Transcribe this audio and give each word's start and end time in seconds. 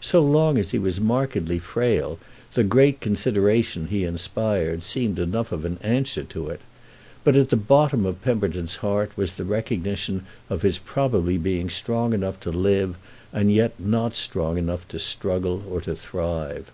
So 0.00 0.20
long 0.24 0.58
as 0.58 0.72
he 0.72 0.78
was 0.80 1.00
markedly 1.00 1.60
frail 1.60 2.18
the 2.54 2.64
great 2.64 3.00
consideration 3.00 3.86
he 3.86 4.02
inspired 4.02 4.82
seemed 4.82 5.20
enough 5.20 5.52
of 5.52 5.64
an 5.64 5.78
answer 5.82 6.24
to 6.24 6.48
it. 6.48 6.60
But 7.22 7.36
at 7.36 7.50
the 7.50 7.56
bottom 7.56 8.04
of 8.04 8.20
Pemberton's 8.20 8.74
heart 8.82 9.16
was 9.16 9.34
the 9.34 9.44
recognition 9.44 10.26
of 10.50 10.62
his 10.62 10.78
probably 10.78 11.38
being 11.38 11.70
strong 11.70 12.12
enough 12.12 12.40
to 12.40 12.50
live 12.50 12.96
and 13.32 13.50
not 13.50 13.54
yet 13.54 14.16
strong 14.16 14.58
enough 14.58 14.88
to 14.88 14.98
struggle 14.98 15.62
or 15.70 15.80
to 15.82 15.94
thrive. 15.94 16.72